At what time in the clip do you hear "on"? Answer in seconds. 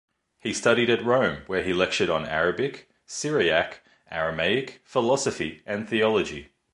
2.09-2.25